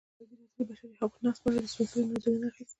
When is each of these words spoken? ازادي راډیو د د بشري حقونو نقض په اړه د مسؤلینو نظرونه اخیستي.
ازادي 0.03 0.35
راډیو 0.39 0.57
د 0.59 0.61
د 0.65 0.67
بشري 0.69 0.93
حقونو 0.99 1.23
نقض 1.27 1.39
په 1.43 1.47
اړه 1.49 1.57
د 1.61 1.65
مسؤلینو 1.67 2.11
نظرونه 2.13 2.45
اخیستي. 2.49 2.69